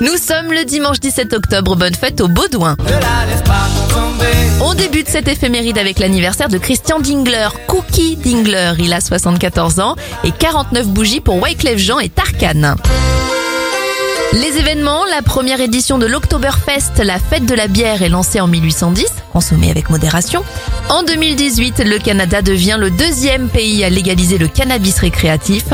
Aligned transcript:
Nous 0.00 0.16
sommes 0.16 0.50
le 0.50 0.64
dimanche 0.64 0.98
17 0.98 1.34
octobre, 1.34 1.76
bonne 1.76 1.94
fête 1.94 2.22
au 2.22 2.28
Baudouin. 2.28 2.74
On 4.62 4.72
débute 4.72 5.08
cette 5.08 5.28
éphéméride 5.28 5.76
avec 5.76 5.98
l'anniversaire 5.98 6.48
de 6.48 6.56
Christian 6.56 7.00
Dingler, 7.00 7.48
Cookie 7.66 8.16
Dingler. 8.16 8.72
Il 8.78 8.94
a 8.94 9.02
74 9.02 9.78
ans 9.78 9.96
et 10.24 10.30
49 10.32 10.86
bougies 10.86 11.20
pour 11.20 11.42
Wyclef 11.42 11.76
Jean 11.76 11.98
et 11.98 12.08
Tarkan. 12.08 12.76
Les 14.32 14.58
événements, 14.58 15.04
la 15.04 15.20
première 15.20 15.60
édition 15.60 15.98
de 15.98 16.06
l'Oktoberfest, 16.06 17.02
la 17.04 17.18
fête 17.18 17.44
de 17.44 17.54
la 17.54 17.66
bière, 17.66 18.00
est 18.02 18.08
lancée 18.08 18.40
en 18.40 18.46
1810, 18.46 19.06
consommée 19.34 19.70
avec 19.70 19.90
modération. 19.90 20.44
En 20.88 21.02
2018, 21.02 21.80
le 21.84 21.98
Canada 21.98 22.40
devient 22.40 22.76
le 22.78 22.90
deuxième 22.90 23.48
pays 23.48 23.84
à 23.84 23.90
légaliser 23.90 24.38
le 24.38 24.48
cannabis 24.48 24.98
récréatif. 24.98 25.64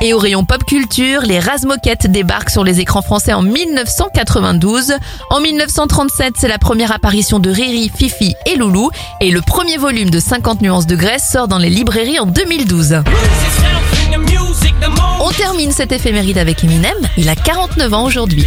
Et 0.00 0.12
au 0.12 0.18
rayon 0.18 0.44
pop 0.44 0.64
culture, 0.64 1.22
les 1.22 1.38
Razmoquettes 1.38 2.06
débarquent 2.06 2.50
sur 2.50 2.64
les 2.64 2.80
écrans 2.80 3.02
français 3.02 3.32
en 3.32 3.42
1992. 3.42 4.94
En 5.30 5.40
1937, 5.40 6.34
c'est 6.36 6.48
la 6.48 6.58
première 6.58 6.92
apparition 6.92 7.38
de 7.38 7.50
Riri, 7.50 7.90
Fifi 7.94 8.34
et 8.46 8.56
Loulou. 8.56 8.90
Et 9.20 9.30
le 9.30 9.40
premier 9.40 9.76
volume 9.76 10.10
de 10.10 10.20
50 10.20 10.60
nuances 10.60 10.86
de 10.86 10.96
Grèce 10.96 11.28
sort 11.28 11.48
dans 11.48 11.58
les 11.58 11.70
librairies 11.70 12.18
en 12.18 12.26
2012. 12.26 13.02
On 15.20 15.30
termine 15.30 15.72
cette 15.72 15.92
éphéméride 15.92 16.38
avec 16.38 16.62
Eminem. 16.64 16.96
Il 17.16 17.28
a 17.28 17.36
49 17.36 17.94
ans 17.94 18.04
aujourd'hui. 18.04 18.46